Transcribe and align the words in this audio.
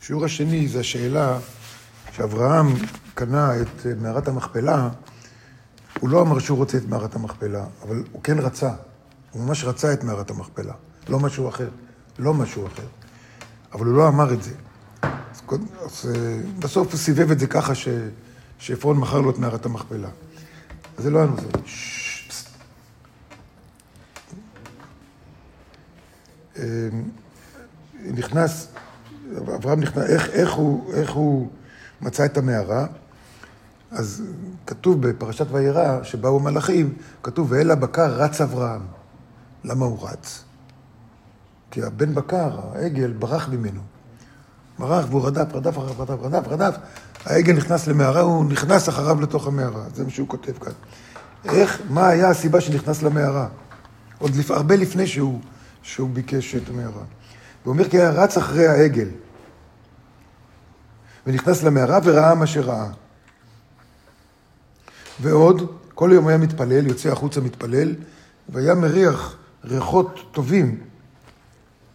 השיעור 0.00 0.24
השני 0.24 0.68
זה 0.68 0.80
השאלה 0.80 1.38
שאברהם 2.12 2.66
קנה 3.14 3.60
את 3.60 3.86
אה, 3.86 3.92
מערת 4.00 4.28
המכפלה, 4.28 4.88
הוא 6.00 6.10
לא 6.10 6.22
אמר 6.22 6.38
שהוא 6.38 6.58
רוצה 6.58 6.78
את 6.78 6.88
מערת 6.88 7.14
המכפלה, 7.16 7.64
אבל 7.82 8.02
הוא 8.12 8.22
כן 8.22 8.38
רצה. 8.38 8.70
הוא 9.30 9.44
ממש 9.44 9.64
רצה 9.64 9.92
את 9.92 10.04
מערת 10.04 10.30
המכפלה, 10.30 10.72
לא 11.08 11.18
משהו 11.18 11.48
אחר. 11.48 11.68
לא 12.18 12.34
משהו 12.34 12.66
אחר. 12.66 12.86
אבל 13.72 13.86
הוא 13.86 13.96
לא 13.96 14.08
אמר 14.08 14.32
את 14.32 14.42
זה. 14.42 14.52
אז, 15.02 15.42
אז 15.84 16.14
אה, 16.14 16.40
בסוף 16.58 16.92
הוא 16.92 16.98
סיבב 16.98 17.30
את 17.30 17.38
זה 17.38 17.46
ככה 17.46 17.74
ש, 17.74 17.88
שעפרון 18.58 18.96
מכר 18.96 19.20
לו 19.20 19.30
את 19.30 19.38
מערת 19.38 19.66
המכפלה. 19.66 20.08
אז 20.98 21.04
זה 21.04 21.10
לא 21.10 21.22
הנושא. 21.22 21.46
אה, 26.58 26.88
נכנס, 28.04 28.68
אברהם 29.36 29.80
נכנס, 29.80 30.10
איך, 30.10 30.28
איך, 30.28 30.52
הוא, 30.52 30.94
איך 30.94 31.10
הוא 31.10 31.48
מצא 32.00 32.24
את 32.24 32.38
המערה? 32.38 32.86
אז 33.90 34.22
כתוב 34.66 35.08
בפרשת 35.08 35.46
וירא, 35.50 36.02
שבאו 36.02 36.40
מלאכים, 36.40 36.94
כתוב, 37.22 37.52
ואל 37.52 37.70
הבקר 37.70 38.14
רץ 38.14 38.40
אברהם. 38.40 38.80
למה 39.64 39.86
הוא 39.86 40.08
רץ? 40.08 40.44
כי 41.70 41.82
הבן 41.82 42.14
בקר, 42.14 42.60
העגל, 42.74 43.12
ברח 43.12 43.48
ממנו. 43.48 43.80
ברח 44.78 45.06
והוא 45.10 45.26
רדף, 45.26 45.54
רדף 45.54 45.78
רדף, 45.78 46.00
רדף, 46.00 46.20
רדף, 46.22 46.48
רדף. 46.48 46.76
העגל 47.24 47.52
נכנס 47.52 47.86
למערה, 47.86 48.20
הוא 48.20 48.44
נכנס 48.44 48.88
אחריו 48.88 49.20
לתוך 49.20 49.46
המערה. 49.46 49.84
זה 49.94 50.04
מה 50.04 50.10
שהוא 50.10 50.28
כותב 50.28 50.52
כאן. 50.52 50.72
איך, 51.44 51.80
מה 51.90 52.08
היה 52.08 52.30
הסיבה 52.30 52.60
שנכנס 52.60 53.02
למערה? 53.02 53.48
עוד 54.18 54.36
לפ... 54.36 54.50
הרבה 54.50 54.76
לפני 54.76 55.06
שהוא, 55.06 55.40
שהוא 55.82 56.10
ביקש 56.10 56.54
את 56.54 56.68
המערה. 56.68 57.02
הוא 57.64 57.72
אומר 57.72 57.88
כי 57.88 57.98
היה 57.98 58.10
רץ 58.10 58.36
אחרי 58.36 58.66
העגל. 58.66 59.08
ונכנס 61.26 61.62
למערה 61.62 61.98
וראה 62.04 62.34
מה 62.34 62.46
שראה. 62.46 62.86
ועוד, 65.20 65.72
כל 65.94 66.10
יום 66.12 66.28
היה 66.28 66.38
מתפלל, 66.38 66.86
יוצא 66.86 67.08
החוצה 67.08 67.40
מתפלל, 67.40 67.94
והיה 68.48 68.74
מריח 68.74 69.36
ריחות 69.64 70.20
טובים 70.32 70.80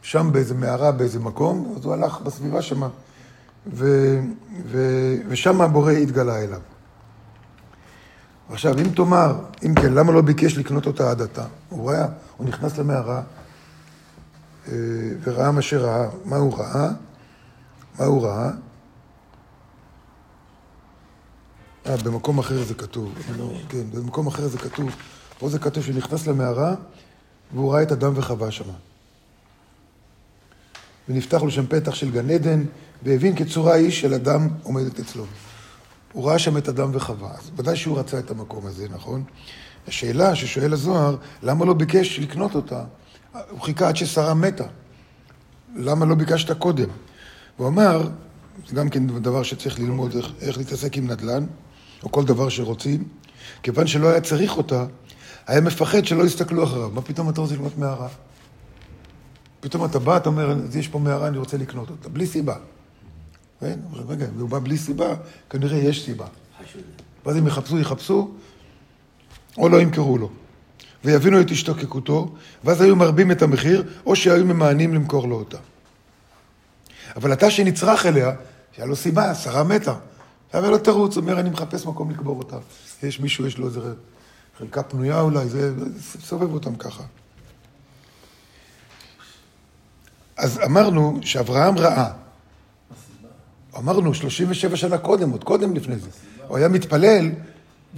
שם 0.02 0.30
באיזה 0.34 0.54
מערה, 0.54 0.92
באיזה 0.92 1.20
מקום, 1.20 1.74
אז 1.78 1.86
הוא 1.86 1.94
הלך 1.94 2.22
בסביבה 2.22 2.62
שמה, 2.62 2.90
ושם 5.28 5.62
הבורא 5.62 5.92
התגלה 5.92 6.44
אליו. 6.44 6.62
עכשיו, 8.50 8.80
אם 8.80 8.90
תאמר, 8.96 9.36
אם 9.66 9.76
כן, 9.76 9.94
למה 9.94 10.12
לא 10.12 10.22
ביקש 10.22 10.58
לקנות 10.58 10.86
אותה 10.86 11.12
עד 11.12 11.22
עתה? 11.22 11.46
הוא 11.70 11.90
ראה, 11.90 12.06
הוא 12.38 12.48
נכנס 12.48 12.78
למערה 12.78 13.22
וראה 15.24 15.52
מה 15.52 15.62
שראה. 15.62 16.10
מה 16.26 16.36
הוא 16.36 16.58
ראה? 16.58 16.90
מה 18.00 18.06
הוא 18.06 18.24
ראה? 18.24 18.50
אה, 21.86 21.98
במקום 21.98 22.40
אחר 22.40 22.64
זה 22.64 22.74
כתוב. 22.74 23.14
לא, 23.38 23.52
כן, 23.70 23.84
במקום 23.94 24.28
אחר 24.28 24.48
זה 24.48 24.58
כתוב. 24.58 24.96
פה 25.40 25.50
זה 25.50 25.60
כתוב 25.60 25.84
שנכנס 25.84 26.28
למערה 26.28 26.76
והוא 27.54 27.74
ראה 27.74 27.84
את 27.84 27.92
אדם 27.92 28.14
וחווה 28.16 28.52
שמה. 28.52 28.74
ונפתח 31.10 31.42
לו 31.42 31.52
שם 31.52 31.68
פתח 31.68 31.96
של 31.96 32.12
גן 32.12 32.30
עדן, 32.30 32.64
והבין 33.04 33.36
כצורה 33.36 33.76
איש 33.76 34.02
של 34.02 34.14
אדם 34.14 34.48
עומדת 34.64 35.00
אצלו. 35.00 35.26
הוא 36.14 36.28
ראה 36.28 36.40
שם 36.40 36.58
את 36.58 36.70
אדם 36.70 36.90
וחווה, 36.94 37.32
אז 37.32 37.52
ודאי 37.56 37.76
שהוא 37.76 38.00
רצה 38.00 38.20
את 38.20 38.32
המקום 38.32 38.66
הזה, 38.66 38.88
נכון? 38.90 39.24
השאלה 39.88 40.36
ששואל 40.36 40.74
הזוהר, 40.74 41.16
למה 41.44 41.66
לא 41.66 41.74
ביקש 41.74 42.20
לקנות 42.20 42.56
אותה? 42.56 42.84
הוא 43.50 43.62
חיכה 43.62 43.88
עד 43.88 43.96
ששרה 43.96 44.34
מתה. 44.34 44.64
למה 45.76 46.06
לא 46.06 46.16
ביקשת 46.16 46.52
קודם? 46.52 46.90
הוא 47.58 47.68
אמר, 47.68 48.10
זה 48.68 48.76
גם 48.76 48.90
כן 48.90 49.08
דבר 49.08 49.44
שצריך 49.44 49.80
ללמוד 49.80 50.16
איך, 50.16 50.32
איך 50.42 50.58
להתעסק 50.58 50.98
עם 50.98 51.12
נדל"ן, 51.12 51.46
או 52.04 52.12
כל 52.12 52.26
דבר 52.26 52.50
שרוצים, 52.50 53.04
כיוון 53.64 53.88
שלא 53.88 54.10
היה 54.10 54.22
צריך 54.22 54.58
אותה, 54.58 54.86
היה 55.48 55.62
מפחד 55.62 56.06
שלא 56.06 56.24
יסתכלו 56.24 56.64
אחריו. 56.64 56.90
מה 56.90 57.02
פתאום 57.02 57.30
אתה 57.30 57.42
רוצה 57.42 57.54
ללמוד 57.54 57.72
מערה? 57.78 58.08
פתאום 59.60 59.86
אתה 59.86 60.00
בא, 60.00 60.18
אתה 60.18 60.30
אומר, 60.30 60.56
יש 60.76 60.88
פה 60.88 61.00
מערה, 61.00 61.28
אני 61.28 61.38
רוצה 61.38 61.58
לקנות 61.58 61.90
אותה, 61.90 62.10
בלי 62.10 62.28
סיבה. 62.28 62.56
כן? 63.60 63.80
רגע, 64.08 64.26
הוא 64.40 64.50
בא 64.50 64.60
בלי 64.60 64.78
סיבה, 64.78 65.16
כנראה 65.50 65.78
יש 65.78 66.06
סיבה. 66.06 66.26
ואז 67.26 67.36
הם 67.36 67.48
יחפשו, 67.48 67.80
יחפשו, 67.80 68.32
או 69.58 69.70
לא 69.70 69.82
ימכרו 69.82 70.18
לו. 70.18 70.30
ויבינו 71.04 71.42
את 71.42 71.52
השתוקקותו, 71.52 72.36
ואז 72.64 72.82
היו 72.82 72.96
מרבים 72.96 73.32
את 73.32 73.42
המחיר, 73.42 73.84
או 74.06 74.16
שהיו 74.16 74.46
ממאנים 74.46 74.94
למכור 74.94 75.28
לו 75.28 75.36
אותה. 75.36 75.58
אבל 77.16 77.34
אתה 77.34 77.52
שנצרך 77.52 78.06
אליה, 78.06 78.32
שהיה 78.72 78.88
לו 78.88 78.96
סיבה, 78.96 79.32
השרה 79.32 79.64
מתה. 79.64 79.96
היה 80.54 80.70
לו 80.70 80.78
תירוץ, 80.78 81.18
אומר, 81.18 81.40
אני 81.40 81.50
מחפש 81.50 81.86
מקום 81.86 82.12
לקבור 82.12 82.38
אותה. 82.38 82.58
יש 83.04 83.20
מישהו, 83.20 83.48
יש 83.48 83.58
לו 83.58 83.68
איזה 83.68 83.80
חלקה 84.58 84.84
פנויה 84.84 85.22
אולי, 85.22 85.50
זה, 85.50 85.74
סובב 86.00 86.54
אותם 86.54 86.76
ככה. 86.76 87.04
אז 90.38 90.60
אמרנו 90.66 91.20
שאברהם 91.22 91.78
ראה. 91.78 92.12
אמרנו 93.78 94.14
37 94.14 94.76
שנה 94.76 94.98
קודם, 94.98 95.30
עוד 95.30 95.44
קודם 95.44 95.76
לפני 95.76 95.98
זה. 95.98 96.10
הוא 96.48 96.58
היה 96.58 96.68
מתפלל, 96.68 97.32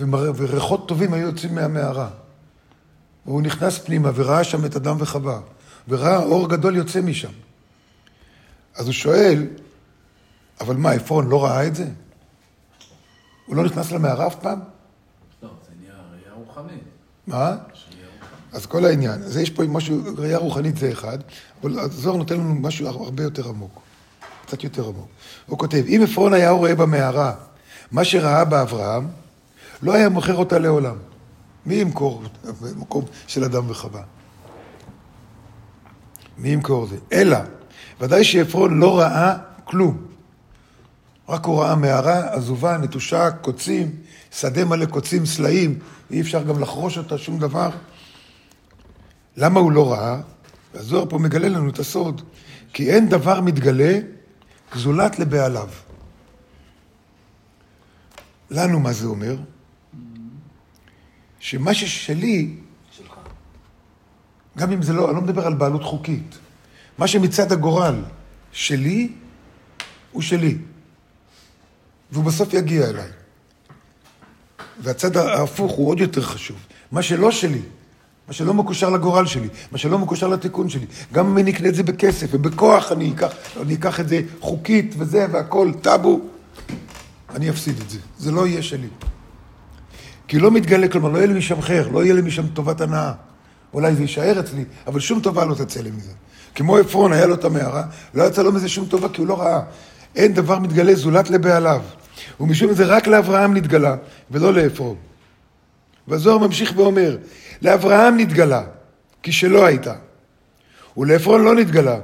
וריחות 0.10 0.88
טובים 0.88 1.14
היו 1.14 1.28
יוצאים 1.28 1.56
מהמערה. 1.56 2.10
והוא 3.26 3.42
נכנס 3.42 3.78
פנימה 3.80 4.12
וראה 4.16 4.44
שם 4.44 4.66
את 4.66 4.76
אדם 4.76 4.96
וחווה, 5.00 5.40
וראה 5.88 6.18
אור 6.18 6.50
גדול 6.50 6.76
יוצא 6.76 7.02
משם. 7.02 7.32
אז 8.76 8.86
הוא 8.86 8.94
שואל, 8.94 9.48
אבל 10.62 10.76
מה, 10.76 10.92
עפרון 10.92 11.28
לא 11.30 11.46
ראה 11.46 11.68
את 11.68 11.76
זה? 11.76 11.88
הוא 13.46 13.56
לא 13.56 13.64
נכנס 13.64 13.92
למערה 13.92 14.28
אף 14.28 14.36
פעם? 14.36 14.60
לא, 15.44 15.50
זה 15.66 15.72
נהיה 15.82 15.94
ראייה 16.12 16.34
רוחנית. 16.34 16.84
מה? 17.28 17.56
אז 18.54 18.66
כל 18.66 18.86
העניין, 18.86 19.24
אז 19.24 19.38
יש 19.38 19.50
פה 19.50 19.64
משהו, 19.64 20.02
ראייה 20.18 20.38
רוחנית 20.38 20.78
זה 20.78 20.92
אחד, 20.92 21.18
אבל 21.62 21.80
הזוהר 21.80 22.18
נותן 22.18 22.36
לנו 22.36 22.56
משהו 22.56 22.88
הרבה 22.88 23.24
יותר 23.24 23.50
עמוק, 23.50 23.82
קצת 24.46 24.64
יותר 24.64 24.88
עמוק. 24.88 25.08
הוא 25.46 25.60
כותב, 25.60 25.84
אם 25.88 26.02
עפרון 26.04 26.34
היה 26.34 26.50
רואה 26.50 26.76
במערה 26.76 27.34
מה 27.92 28.04
שראה 28.04 28.46
באברהם, 28.46 29.08
לא 29.82 29.94
היה 29.94 30.10
מוכר 30.10 30.36
אותה 30.36 30.60
לעולם. 30.60 30.96
מי 31.66 31.76
ימכור 31.76 32.24
במקום 32.62 33.06
של 33.28 33.44
אדם 33.44 33.70
וחווה? 33.70 34.02
מי 36.38 36.50
ימכור 36.50 36.86
זה? 36.86 36.98
אלא, 37.14 37.38
ודאי 38.02 38.24
שעפרון 38.24 38.80
לא 38.80 39.00
ראה 39.00 39.38
כלום. 39.64 40.06
רק 41.30 41.46
הוא 41.46 41.62
ראה 41.62 41.76
מערה 41.76 42.34
עזובה, 42.34 42.78
נטושה, 42.78 43.32
קוצים, 43.32 43.96
שדה 44.32 44.66
מלא 44.66 44.86
קוצים, 44.86 45.26
סלעים, 45.26 45.80
אי 46.12 46.22
אפשר 46.22 46.44
גם 46.44 46.60
לחרוש 46.60 46.98
אותה, 46.98 47.18
שום 47.18 47.40
דבר. 47.40 47.70
למה 49.38 49.60
הוא 49.60 49.72
לא 49.72 49.92
ראה? 49.92 50.22
והזוהר 50.74 51.06
פה 51.10 51.18
מגלה 51.18 51.50
לנו 51.50 51.70
את 51.70 51.80
הסוד. 51.80 52.22
כי 52.74 52.92
אין 52.92 53.10
דבר 53.10 53.42
מתגלה 53.42 54.00
זולת 54.76 55.20
לבעליו. 55.20 55.70
לנו 58.52 58.80
מה 58.80 58.94
זה 58.94 59.08
אומר? 59.08 59.36
שמה 61.46 61.74
ששלי, 61.74 62.50
שלך. 62.98 63.14
גם 64.58 64.72
אם 64.72 64.82
זה 64.82 64.94
לא, 64.94 65.08
אני 65.08 65.16
לא 65.16 65.22
מדבר 65.22 65.48
על 65.48 65.54
בעלות 65.54 65.84
חוקית. 65.84 66.38
מה 66.98 67.08
שמצד 67.08 67.52
הגורל 67.52 67.96
שלי, 68.52 69.12
הוא 70.12 70.22
שלי. 70.22 70.58
והוא 72.12 72.24
בסוף 72.24 72.54
יגיע 72.54 72.90
אליי. 72.90 73.10
והצד 74.80 75.18
ההפוך 75.18 75.72
הוא 75.72 75.90
עוד 75.90 76.00
יותר 76.00 76.22
חשוב. 76.22 76.58
מה 76.92 77.02
שלא 77.02 77.32
שלי, 77.32 77.62
מה 78.28 78.34
שלא 78.34 78.54
מקושר 78.54 78.90
לגורל 78.90 79.26
שלי, 79.26 79.48
מה 79.72 79.78
שלא 79.78 80.00
מקושר 80.00 80.28
לתיקון 80.28 80.70
שלי. 80.70 80.86
גם 81.14 81.28
אם 81.28 81.38
אני 81.38 81.52
אקנה 81.52 81.68
את 81.68 81.76
זה 81.76 81.84
בכסף 81.84 82.28
ובכוח 82.32 82.92
אני 82.92 83.14
אקח, 83.14 83.34
אני 83.62 83.76
אקח 83.76 84.00
את 84.00 84.10
זה 84.10 84.22
חוקית 84.40 84.96
וזה 84.98 85.28
והכל, 85.32 85.72
טאבו, 85.82 86.22
אני 87.30 87.50
אפסיד 87.50 87.80
את 87.80 87.90
זה. 87.90 88.00
זה 88.18 88.32
לא 88.32 88.48
יהיה 88.48 88.64
שלי. 88.64 88.88
כי 90.28 90.40
לא 90.40 90.52
מתגלה, 90.52 90.88
כלומר, 90.88 91.10
לא 91.10 91.18
יהיה 91.18 91.28
לי 91.28 91.34
משם 91.34 91.62
חר, 91.62 91.88
לא 91.92 92.04
יהיה 92.04 92.14
לי 92.14 92.22
משם 92.22 92.48
טובת 92.48 92.82
הנאה. 92.82 93.14
אולי 93.74 93.96
זה 93.96 94.02
יישאר 94.02 94.40
אצלי, 94.40 94.66
אבל 94.88 95.00
שום 95.00 95.20
טובה 95.20 95.46
לא 95.46 95.56
תצא 95.56 95.82
לי 95.82 95.92
מזה. 95.92 96.12
כמו 96.56 96.78
עפרון, 96.78 97.14
היה 97.14 97.26
לו 97.26 97.36
את 97.36 97.44
המערה, 97.44 97.84
לא 98.14 98.24
יצא 98.24 98.44
לו 98.44 98.52
מזה 98.52 98.70
שום 98.70 98.86
טובה 98.86 99.10
כי 99.10 99.22
הוא 99.22 99.28
לא 99.28 99.40
ראה. 99.40 99.62
אין 100.16 100.34
דבר 100.34 100.60
מתגלה 100.60 100.96
זולת 100.96 101.30
לבעליו. 101.30 101.82
ומשום 102.40 102.74
זה 102.74 102.86
רק 102.86 103.08
לאברהם 103.08 103.54
נתגלה, 103.54 103.96
ולא 104.32 104.54
לעפרון. 104.54 104.96
והזוהר 106.08 106.38
ממשיך 106.38 106.74
ואומר, 106.76 107.18
לאברהם 107.62 108.18
נתגלה, 108.18 108.64
כי 109.24 109.32
שלא 109.32 109.66
הייתה. 109.66 109.94
ולעפרון 110.98 111.44
לא 111.44 111.56
נתגלה, 111.56 111.98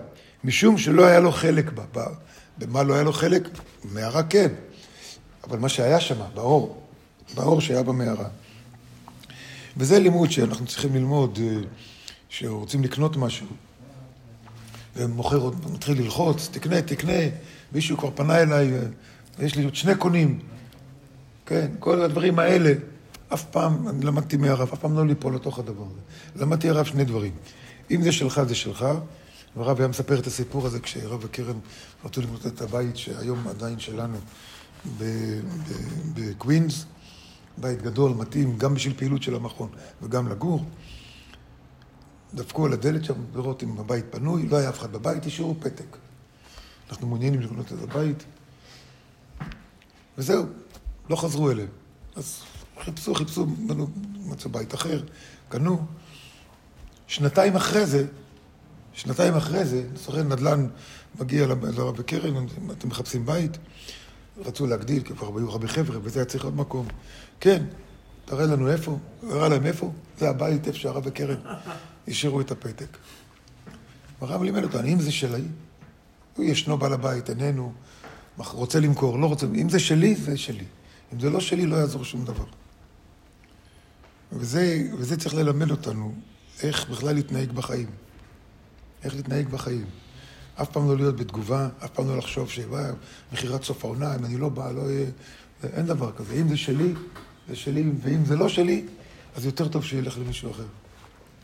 משום 0.44 0.78
שלא 0.78 1.06
היה 1.06 1.20
לו 1.20 1.32
חלק 1.32 1.72
בה. 1.72 2.06
במה 2.58 2.84
לא 2.84 2.94
היה 2.94 3.04
לו 3.04 3.14
חלק? 3.14 3.48
במערה 3.84 4.24
כן, 4.24 4.48
אבל 5.48 5.60
מה 5.60 5.70
שהיה 5.70 6.00
שם, 6.00 6.16
באור, 6.34 6.81
באור 7.36 7.62
שהיה 7.62 7.84
במערה. 7.84 8.28
וזה 9.78 10.00
לימוד 10.00 10.32
שאנחנו 10.32 10.66
צריכים 10.66 10.96
ללמוד, 10.96 11.40
אה, 11.42 11.58
שרוצים 12.30 12.84
לקנות 12.84 13.18
משהו. 13.18 13.48
ומוכר 14.96 15.50
מתחיל 15.74 16.02
ללחוץ, 16.02 16.50
תקנה, 16.52 16.82
תקנה, 16.82 17.20
מישהו 17.72 17.98
כבר 17.98 18.12
פנה 18.16 18.42
אליי, 18.42 18.72
יש 19.40 19.56
לי 19.56 19.64
עוד 19.64 19.76
שני 19.76 19.96
קונים. 19.96 20.40
כן, 21.46 21.72
כל 21.80 22.02
הדברים 22.02 22.40
האלה, 22.40 22.74
אף 23.34 23.46
פעם, 23.46 23.88
אני 23.88 24.06
למדתי 24.06 24.38
מהרב, 24.38 24.70
אף 24.74 24.80
פעם 24.80 24.96
לא 24.98 25.08
ליפול 25.08 25.36
לתוך 25.36 25.60
הדבר 25.60 25.84
הזה. 25.84 26.02
למדתי 26.44 26.70
הרב 26.70 26.86
שני 26.86 27.04
דברים. 27.04 27.32
אם 27.92 28.02
זה 28.02 28.12
שלך, 28.12 28.42
זה 28.48 28.56
שלך. 28.56 28.86
והרב 29.56 29.80
היה 29.80 29.88
מספר 29.88 30.20
את 30.20 30.28
הסיפור 30.28 30.68
הזה 30.68 30.80
כשרב 30.80 31.20
וקרן 31.24 31.60
רצו 32.06 32.22
לבנות 32.22 32.48
את 32.48 32.62
הבית 32.62 32.98
שהיום 32.98 33.48
עדיין 33.48 33.80
שלנו 33.80 34.18
בקווינס, 36.14 36.86
בית 37.58 37.82
גדול, 37.82 38.12
מתאים, 38.12 38.58
גם 38.58 38.74
בשביל 38.74 38.94
פעילות 38.98 39.24
של 39.24 39.36
המכון 39.36 39.70
וגם 40.02 40.28
לגור. 40.28 40.66
דפקו 42.34 42.66
על 42.66 42.74
הדלת 42.74 43.06
שם 43.06 43.14
לראות 43.36 43.64
אם 43.64 43.80
הבית 43.80 44.06
פנוי, 44.10 44.48
לא 44.48 44.58
היה 44.58 44.70
אף 44.70 44.80
אחד 44.80 44.92
בבית, 44.92 45.26
השאירו 45.26 45.56
פתק. 45.60 45.98
אנחנו 46.90 47.08
מעוניינים 47.08 47.42
לבנות 47.42 47.74
את 47.74 47.82
הבית. 47.84 48.24
וזהו, 50.18 50.46
לא 51.10 51.16
חזרו 51.16 51.52
אליהם. 51.52 51.70
אז 52.16 52.42
חיפשו, 52.80 53.16
חיפשו, 53.16 53.46
בנו, 53.46 53.88
מצאו 54.26 54.50
בית 54.50 54.74
אחר, 54.74 55.04
קנו. 55.50 55.86
שנתיים 57.08 57.56
אחרי 57.56 57.86
זה, 57.86 58.06
שנתיים 58.94 59.36
אחרי 59.36 59.66
זה, 59.66 59.88
סוכן 59.96 60.28
נדל"ן 60.28 60.68
מגיע 61.20 61.48
לרב 61.48 61.98
בקרן, 61.98 62.46
אתם 62.72 62.88
מחפשים 62.88 63.26
בית? 63.26 63.58
רצו 64.38 64.68
להגדיל, 64.68 65.04
כי 65.04 65.14
כבר 65.14 65.38
היו 65.38 65.50
הרבה 65.50 65.68
חבר'ה, 65.68 66.00
וזה 66.04 66.20
היה 66.20 66.26
צריך 66.26 66.44
עוד 66.44 66.56
מקום. 66.56 66.88
כן, 67.40 67.64
תראה 68.26 68.46
לנו 68.46 68.72
איפה, 68.72 68.98
הראה 69.24 69.50
להם 69.50 69.66
איפה, 69.66 69.92
זה 70.18 70.30
הבית, 70.30 70.68
איפה 70.68 70.80
שהרב 70.80 71.04
בקרן, 71.04 71.38
השאירו 72.08 72.42
את 72.42 72.52
הפתק. 72.52 72.98
הרב 74.22 74.44
לימד 74.44 74.64
אותו, 74.64 74.80
אם 74.80 75.00
זה 75.00 75.12
שלי, 75.12 75.44
הוא 76.36 76.46
ישנו 76.46 76.78
בעל 76.78 76.94
הבית, 76.94 77.30
איננו, 77.30 77.74
רוצה 78.38 78.80
למכור, 78.80 79.20
לא 79.20 79.26
רוצה, 79.26 79.46
אם 79.46 79.70
זה 79.70 79.80
שלי, 79.80 80.16
זה 80.16 80.38
שלי. 80.38 80.66
אם 81.14 81.20
זה 81.20 81.30
לא 81.30 81.40
שלי, 81.40 81.66
לא 81.66 81.76
יעזור 81.76 82.04
שום 82.04 82.26
דבר. 82.26 82.46
וזה, 84.32 84.88
וזה 84.98 85.18
צריך 85.18 85.36
ללמד 85.36 85.72
אותנו 85.72 86.14
איך 86.64 86.90
בכלל 86.90 87.16
להתנהג 87.16 87.52
בחיים. 87.52 87.88
איך 89.04 89.16
להתנהג 89.16 89.50
בחיים. 89.50 89.86
אף 90.62 90.70
פעם 90.72 90.88
לא 90.88 90.98
להיות 90.98 91.16
בתגובה, 91.16 91.70
אף 91.86 91.90
פעם 91.90 92.08
לא 92.08 92.18
לחשוב 92.18 92.50
שמכירת 92.50 93.64
סוף 93.64 93.86
העונה, 93.86 94.16
אם 94.16 94.26
אני 94.26 94.38
לא 94.38 94.50
בא, 94.50 94.72
לא 94.72 94.82
יהיה... 94.82 95.06
אין 95.64 95.86
דבר 95.86 96.12
כזה. 96.12 96.34
אם 96.34 96.48
זה 96.48 96.58
שלי, 96.58 96.94
זה 97.50 97.56
שלי, 97.56 97.92
ואם 98.04 98.26
זה 98.26 98.36
לא 98.36 98.50
שלי, 98.50 98.86
אז 99.36 99.46
יותר 99.46 99.68
טוב 99.68 99.86
שילך 99.86 100.18
למישהו 100.18 100.52
אחר. 100.52 100.66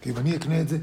כי 0.01 0.09
אם 0.09 0.17
אני 0.17 0.35
אקנה 0.35 0.61
את 0.61 0.69
זה, 0.69 0.77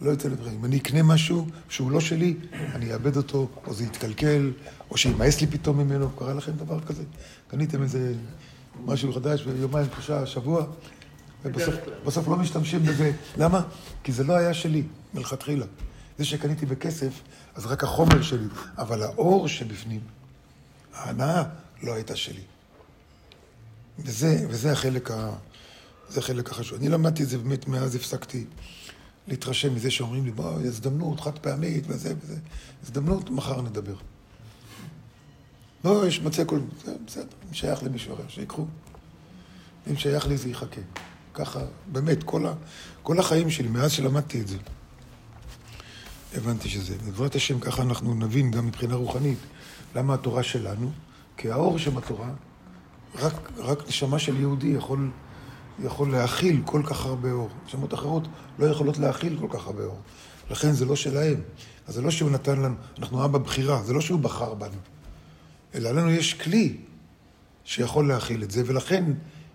לא 0.00 0.10
יוצא 0.10 0.28
לדברים. 0.28 0.54
אם 0.54 0.64
אני 0.64 0.78
אקנה 0.78 1.02
משהו 1.02 1.46
שהוא 1.68 1.90
לא 1.90 2.00
שלי, 2.00 2.34
אני 2.52 2.92
אאבד 2.92 3.16
אותו, 3.16 3.48
או 3.66 3.74
זה 3.74 3.84
יתקלקל, 3.84 4.52
או 4.90 4.96
שימאס 4.96 5.40
לי 5.40 5.46
פתאום 5.46 5.78
ממנו. 5.78 6.10
קרה 6.10 6.34
לכם 6.34 6.52
דבר 6.52 6.80
כזה? 6.80 7.02
קניתם 7.48 7.82
איזה 7.82 8.14
משהו 8.84 9.12
חדש 9.12 9.42
ביומיים, 9.42 9.86
שלושה, 9.94 10.26
שבוע, 10.26 10.66
ובסוף 11.44 12.28
לא 12.28 12.36
משתמשים 12.36 12.82
בזה. 12.82 13.12
למה? 13.36 13.62
כי 14.04 14.12
זה 14.12 14.24
לא 14.24 14.32
היה 14.32 14.54
שלי, 14.54 14.82
מלכתחילה. 15.14 15.66
זה 16.18 16.24
שקניתי 16.24 16.66
בכסף, 16.66 17.12
אז 17.54 17.66
רק 17.66 17.84
החומר 17.84 18.22
שלי, 18.22 18.46
אבל 18.78 19.02
האור 19.02 19.48
שבפנים, 19.48 20.00
ההנאה 20.94 21.42
לא 21.82 21.94
הייתה 21.94 22.16
שלי. 22.16 22.42
וזה, 23.98 24.46
וזה 24.48 24.72
החלק, 24.72 25.10
ה, 25.10 25.30
זה 26.08 26.20
החלק 26.20 26.50
החשוב. 26.50 26.78
אני 26.78 26.88
למדתי 26.88 27.22
את 27.22 27.28
זה 27.28 27.38
באמת, 27.38 27.68
מאז 27.68 27.94
הפסקתי 27.94 28.44
להתרשם 29.28 29.74
מזה 29.74 29.90
שאומרים 29.90 30.24
לי, 30.24 30.30
בוא, 30.30 30.60
הזדמנות 30.60 31.20
חד 31.20 31.38
פעמית 31.38 31.84
וזה 31.88 32.14
וזה. 32.22 32.36
הזדמנות, 32.82 33.30
מחר 33.30 33.62
נדבר. 33.62 33.96
לא, 35.84 36.06
יש 36.06 36.20
מצא 36.20 36.44
כל... 36.46 36.60
בסדר, 37.06 37.26
אם 37.48 37.54
שייך 37.54 37.82
למישהו 37.82 38.14
אחר, 38.14 38.28
שיקחו. 38.28 38.66
אם 39.90 39.96
שייך 39.96 40.26
לי 40.26 40.36
זה 40.36 40.48
יחכה. 40.48 40.80
ככה, 41.34 41.60
באמת, 41.92 42.22
כל, 42.22 42.46
ה, 42.46 42.52
כל 43.02 43.18
החיים 43.18 43.50
שלי, 43.50 43.68
מאז 43.68 43.92
שלמדתי 43.92 44.40
את 44.40 44.48
זה. 44.48 44.56
הבנתי 46.36 46.68
שזה. 46.68 46.96
בעזרת 47.06 47.34
השם, 47.34 47.60
ככה 47.60 47.82
אנחנו 47.82 48.14
נבין 48.14 48.50
גם 48.50 48.66
מבחינה 48.66 48.94
רוחנית 48.94 49.38
למה 49.94 50.14
התורה 50.14 50.42
שלנו, 50.42 50.90
כי 51.36 51.50
האור 51.50 51.78
שבתורה, 51.78 52.30
רק, 53.14 53.50
רק 53.56 53.88
נשמה 53.88 54.18
של 54.18 54.40
יהודי 54.40 54.66
יכול, 54.66 55.10
יכול 55.84 56.12
להכיל 56.12 56.62
כל 56.64 56.82
כך 56.84 57.06
הרבה 57.06 57.32
אור. 57.32 57.48
נשמות 57.66 57.94
אחרות 57.94 58.28
לא 58.58 58.66
יכולות 58.66 58.98
להכיל 58.98 59.38
כל 59.40 59.46
כך 59.50 59.66
הרבה 59.66 59.84
אור. 59.84 60.00
לכן 60.50 60.72
זה 60.72 60.84
לא 60.84 60.96
שלהם. 60.96 61.40
אז 61.86 61.94
זה 61.94 62.02
לא 62.02 62.10
שהוא 62.10 62.30
נתן 62.30 62.60
לנו, 62.60 62.74
אנחנו 62.98 63.24
עם 63.24 63.32
בבחירה, 63.32 63.82
זה 63.82 63.92
לא 63.92 64.00
שהוא 64.00 64.20
בחר 64.20 64.54
בנו. 64.54 64.78
אלא 65.74 65.90
לנו 65.90 66.10
יש 66.10 66.34
כלי 66.34 66.76
שיכול 67.64 68.08
להכיל 68.08 68.42
את 68.42 68.50
זה, 68.50 68.62
ולכן 68.66 69.04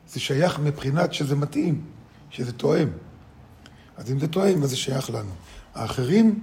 זה 0.07 0.19
שייך 0.19 0.59
מבחינת 0.59 1.13
שזה 1.13 1.35
מתאים, 1.35 1.81
שזה 2.29 2.51
תואם. 2.51 2.87
אז 3.97 4.11
אם 4.11 4.19
זה 4.19 4.27
תואם, 4.27 4.63
אז 4.63 4.69
זה 4.69 4.77
שייך 4.77 5.09
לנו. 5.09 5.31
האחרים, 5.75 6.39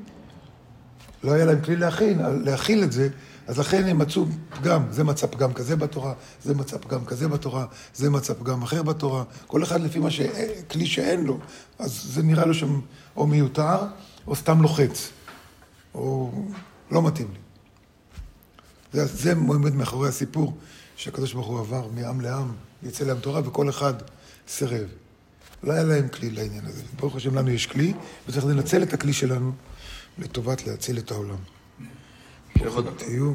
לא 1.24 1.32
היה 1.32 1.44
להם 1.44 1.60
כלי 1.60 1.76
להכין, 1.76 2.18
להכיל 2.44 2.84
את 2.84 2.92
זה, 2.92 3.08
אז 3.46 3.58
לכן 3.58 3.86
הם 3.86 3.98
מצאו 3.98 4.26
פגם, 4.50 4.82
זה 4.90 5.04
מצא 5.04 5.26
פגם 5.26 5.52
כזה 5.52 5.76
בתורה, 5.76 6.12
זה 6.42 6.54
מצא 6.54 6.78
פגם 6.78 7.04
כזה 7.04 7.28
בתורה, 7.28 7.66
זה 7.94 8.10
מצא 8.10 8.34
פגם 8.34 8.62
אחר 8.62 8.82
בתורה, 8.82 9.24
כל 9.46 9.62
אחד 9.62 9.80
לפי 9.80 9.98
מה 9.98 10.10
ש... 10.10 10.20
כלי 10.70 10.86
שאין 10.86 11.24
לו, 11.24 11.38
אז 11.78 12.02
זה 12.04 12.22
נראה 12.22 12.46
לו 12.46 12.54
שם 12.54 12.80
או 13.16 13.26
מיותר, 13.26 13.78
או 14.26 14.36
סתם 14.36 14.62
לוחץ, 14.62 15.10
או 15.94 16.32
לא 16.90 17.02
מתאים 17.02 17.28
לי. 17.32 17.38
זה, 18.92 19.06
זה 19.06 19.32
עומד 19.32 19.74
מאחורי 19.74 20.08
הסיפור 20.08 20.56
שהקדוש 20.96 21.32
ברוך 21.32 21.46
הוא 21.46 21.60
עבר 21.60 21.88
מעם 21.94 22.20
לעם, 22.20 22.52
יצא 22.82 23.04
להם 23.04 23.20
תורה, 23.20 23.40
וכל 23.44 23.68
אחד 23.68 23.94
סירב. 24.48 24.88
לא 25.62 25.72
היה 25.72 25.84
להם 25.84 26.08
כלי 26.08 26.30
לעניין 26.30 26.66
הזה. 26.66 26.82
ברוך 26.96 27.16
השם 27.16 27.34
לנו 27.34 27.50
יש 27.50 27.66
כלי, 27.66 27.92
וצריך 28.28 28.46
לנצל 28.46 28.82
את 28.82 28.92
הכלי 28.92 29.12
שלנו 29.12 29.52
לטובת 30.18 30.66
להציל 30.66 30.98
את 30.98 31.10
העולם. 31.10 31.36
תהיו 32.96 33.34